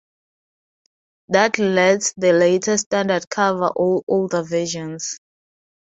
[1.29, 5.15] That lets the latest standard cover all older versions.